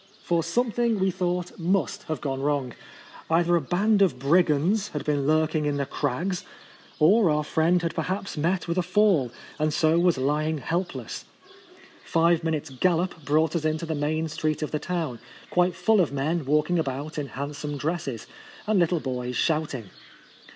For 0.23 0.41
some 0.41 0.71
thing, 0.71 0.97
we 0.99 1.11
thought, 1.11 1.59
must 1.59 2.01
have 2.09 2.21
gone 2.21 2.41
wrong. 2.41 2.73
Either 3.29 3.55
a 3.55 3.61
band 3.61 4.01
of 4.01 4.17
brigands 4.17 4.87
had 4.87 5.05
been 5.05 5.27
lurking 5.27 5.67
in 5.67 5.77
the 5.77 5.85
crags, 5.85 6.43
or 6.97 7.29
our 7.29 7.43
friend 7.43 7.79
had 7.83 7.93
perhaps 7.93 8.35
met 8.35 8.67
with 8.67 8.79
a 8.79 8.81
fall, 8.81 9.29
and 9.59 9.67
was 9.67 9.75
so 9.75 9.95
lying 9.97 10.57
helpless. 10.57 11.25
Five 12.03 12.43
minutes' 12.43 12.71
gallop 12.71 13.23
brought 13.23 13.55
us 13.55 13.63
into 13.63 13.85
the 13.85 13.93
main 13.93 14.27
street 14.27 14.63
of 14.63 14.71
the 14.71 14.79
town, 14.79 15.19
quite 15.51 15.75
full 15.75 16.01
of 16.01 16.11
men 16.11 16.45
walking 16.45 16.79
about 16.79 17.19
in 17.19 17.27
handsome 17.37 17.77
dresses, 17.77 18.25
and 18.65 18.79
little 18.79 18.99
boys 19.01 19.35
shouting. 19.35 19.91